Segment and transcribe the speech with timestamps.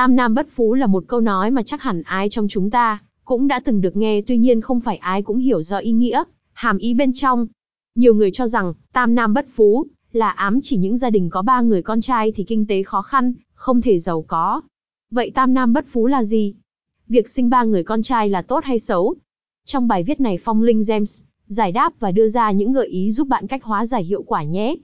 [0.00, 3.02] Tam nam bất phú là một câu nói mà chắc hẳn ai trong chúng ta
[3.24, 6.24] cũng đã từng được nghe tuy nhiên không phải ai cũng hiểu rõ ý nghĩa,
[6.52, 7.46] hàm ý bên trong.
[7.94, 11.42] Nhiều người cho rằng, tam nam bất phú, là ám chỉ những gia đình có
[11.42, 14.60] ba người con trai thì kinh tế khó khăn, không thể giàu có.
[15.10, 16.54] Vậy tam nam bất phú là gì?
[17.08, 19.14] Việc sinh ba người con trai là tốt hay xấu?
[19.64, 23.10] Trong bài viết này Phong Linh James giải đáp và đưa ra những gợi ý
[23.10, 24.76] giúp bạn cách hóa giải hiệu quả nhé.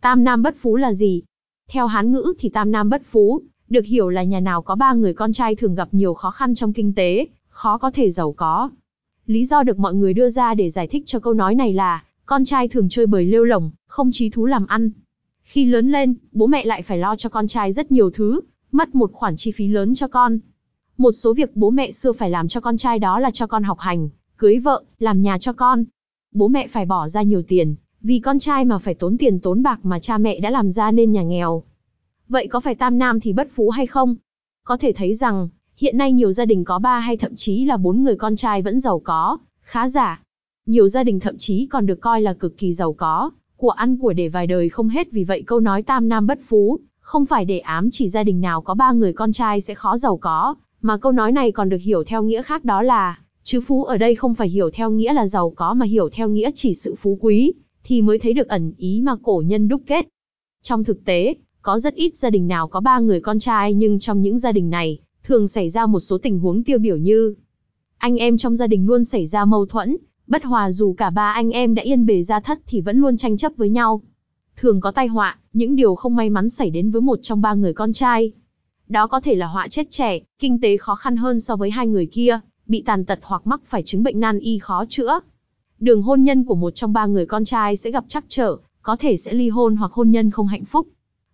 [0.00, 1.22] Tam nam bất phú là gì?
[1.68, 4.92] Theo Hán ngữ thì tam nam bất phú, được hiểu là nhà nào có ba
[4.92, 8.32] người con trai thường gặp nhiều khó khăn trong kinh tế, khó có thể giàu
[8.32, 8.70] có.
[9.26, 12.04] Lý do được mọi người đưa ra để giải thích cho câu nói này là,
[12.26, 14.90] con trai thường chơi bời lêu lỏng, không trí thú làm ăn.
[15.42, 18.40] Khi lớn lên, bố mẹ lại phải lo cho con trai rất nhiều thứ,
[18.72, 20.38] mất một khoản chi phí lớn cho con.
[20.98, 23.62] Một số việc bố mẹ xưa phải làm cho con trai đó là cho con
[23.62, 25.84] học hành, cưới vợ, làm nhà cho con.
[26.32, 29.62] Bố mẹ phải bỏ ra nhiều tiền, vì con trai mà phải tốn tiền tốn
[29.62, 31.62] bạc mà cha mẹ đã làm ra nên nhà nghèo.
[32.28, 34.16] Vậy có phải tam nam thì bất phú hay không?
[34.64, 37.76] Có thể thấy rằng, hiện nay nhiều gia đình có ba hay thậm chí là
[37.76, 40.22] bốn người con trai vẫn giàu có, khá giả.
[40.66, 43.96] Nhiều gia đình thậm chí còn được coi là cực kỳ giàu có, của ăn
[43.96, 47.26] của để vài đời không hết vì vậy câu nói tam nam bất phú, không
[47.26, 50.16] phải để ám chỉ gia đình nào có ba người con trai sẽ khó giàu
[50.16, 53.84] có, mà câu nói này còn được hiểu theo nghĩa khác đó là, chứ phú
[53.84, 56.74] ở đây không phải hiểu theo nghĩa là giàu có mà hiểu theo nghĩa chỉ
[56.74, 57.52] sự phú quý,
[57.84, 60.08] thì mới thấy được ẩn ý mà cổ nhân đúc kết.
[60.62, 61.34] Trong thực tế,
[61.66, 64.52] có rất ít gia đình nào có ba người con trai nhưng trong những gia
[64.52, 67.34] đình này, thường xảy ra một số tình huống tiêu biểu như
[67.98, 71.32] anh em trong gia đình luôn xảy ra mâu thuẫn, bất hòa dù cả ba
[71.32, 74.02] anh em đã yên bề gia thất thì vẫn luôn tranh chấp với nhau.
[74.56, 77.54] Thường có tai họa, những điều không may mắn xảy đến với một trong ba
[77.54, 78.32] người con trai.
[78.88, 81.86] Đó có thể là họa chết trẻ, kinh tế khó khăn hơn so với hai
[81.86, 85.20] người kia, bị tàn tật hoặc mắc phải chứng bệnh nan y khó chữa.
[85.78, 88.96] Đường hôn nhân của một trong ba người con trai sẽ gặp trắc trở, có
[88.96, 90.86] thể sẽ ly hôn hoặc hôn nhân không hạnh phúc.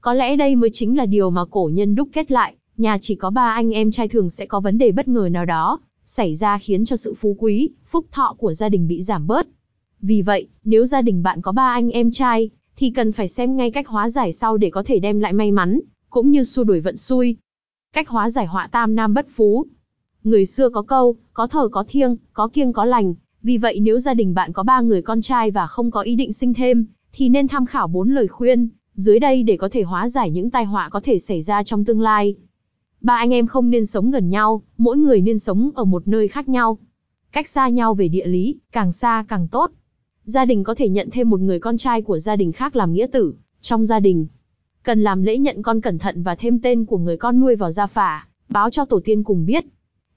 [0.00, 3.14] Có lẽ đây mới chính là điều mà cổ nhân đúc kết lại, nhà chỉ
[3.14, 6.34] có ba anh em trai thường sẽ có vấn đề bất ngờ nào đó, xảy
[6.34, 9.46] ra khiến cho sự phú quý, phúc thọ của gia đình bị giảm bớt.
[10.00, 13.56] Vì vậy, nếu gia đình bạn có ba anh em trai, thì cần phải xem
[13.56, 16.64] ngay cách hóa giải sau để có thể đem lại may mắn, cũng như xua
[16.64, 17.36] đuổi vận xui.
[17.94, 19.66] Cách hóa giải họa tam nam bất phú.
[20.24, 23.14] Người xưa có câu, có thờ có thiêng, có kiêng có lành.
[23.42, 26.14] Vì vậy nếu gia đình bạn có ba người con trai và không có ý
[26.14, 29.82] định sinh thêm, thì nên tham khảo bốn lời khuyên dưới đây để có thể
[29.82, 32.34] hóa giải những tai họa có thể xảy ra trong tương lai.
[33.00, 36.28] Ba anh em không nên sống gần nhau, mỗi người nên sống ở một nơi
[36.28, 36.78] khác nhau.
[37.32, 39.70] Cách xa nhau về địa lý, càng xa càng tốt.
[40.24, 42.92] Gia đình có thể nhận thêm một người con trai của gia đình khác làm
[42.92, 44.26] nghĩa tử, trong gia đình.
[44.82, 47.70] Cần làm lễ nhận con cẩn thận và thêm tên của người con nuôi vào
[47.70, 49.64] gia phả, báo cho tổ tiên cùng biết.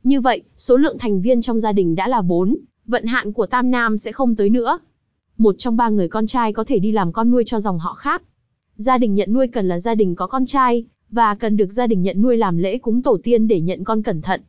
[0.03, 3.45] Như vậy, số lượng thành viên trong gia đình đã là 4, vận hạn của
[3.45, 4.79] Tam Nam sẽ không tới nữa.
[5.37, 7.93] Một trong ba người con trai có thể đi làm con nuôi cho dòng họ
[7.93, 8.23] khác.
[8.81, 11.87] Gia đình nhận nuôi cần là gia đình có con trai, và cần được gia
[11.87, 14.41] đình nhận nuôi làm lễ cúng tổ tiên để nhận con cẩn thận.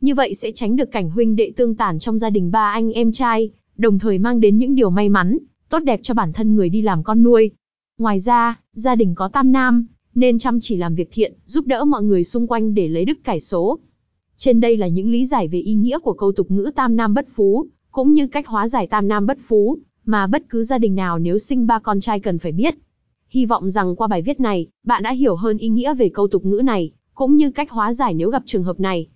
[0.00, 2.92] Như vậy sẽ tránh được cảnh huynh đệ tương tàn trong gia đình ba anh
[2.92, 5.38] em trai, đồng thời mang đến những điều may mắn,
[5.68, 7.50] tốt đẹp cho bản thân người đi làm con nuôi.
[7.98, 11.84] Ngoài ra, gia đình có tam nam, nên chăm chỉ làm việc thiện, giúp đỡ
[11.84, 13.78] mọi người xung quanh để lấy đức cải số.
[14.36, 17.14] Trên đây là những lý giải về ý nghĩa của câu tục ngữ tam nam
[17.14, 20.78] bất phú, cũng như cách hóa giải tam nam bất phú, mà bất cứ gia
[20.78, 22.74] đình nào nếu sinh ba con trai cần phải biết.
[23.28, 26.28] Hy vọng rằng qua bài viết này, bạn đã hiểu hơn ý nghĩa về câu
[26.28, 29.06] tục ngữ này, cũng như cách hóa giải nếu gặp trường hợp này.